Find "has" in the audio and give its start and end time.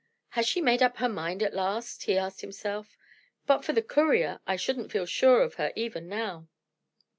0.29-0.47